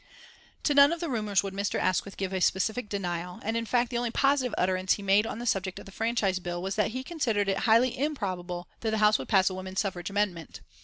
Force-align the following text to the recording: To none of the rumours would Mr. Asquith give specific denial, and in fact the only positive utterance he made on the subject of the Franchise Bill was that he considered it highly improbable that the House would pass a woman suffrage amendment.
To 0.63 0.73
none 0.73 0.91
of 0.91 0.99
the 0.99 1.09
rumours 1.09 1.43
would 1.43 1.53
Mr. 1.53 1.79
Asquith 1.79 2.17
give 2.17 2.33
specific 2.43 2.89
denial, 2.89 3.39
and 3.43 3.55
in 3.55 3.67
fact 3.67 3.91
the 3.91 3.99
only 3.99 4.09
positive 4.09 4.55
utterance 4.57 4.93
he 4.93 5.03
made 5.03 5.27
on 5.27 5.37
the 5.37 5.45
subject 5.45 5.77
of 5.77 5.85
the 5.85 5.91
Franchise 5.91 6.39
Bill 6.39 6.59
was 6.59 6.73
that 6.75 6.89
he 6.89 7.03
considered 7.03 7.47
it 7.47 7.59
highly 7.69 7.95
improbable 7.95 8.67
that 8.79 8.89
the 8.89 8.97
House 8.97 9.19
would 9.19 9.29
pass 9.29 9.51
a 9.51 9.53
woman 9.53 9.75
suffrage 9.75 10.09
amendment. 10.09 10.61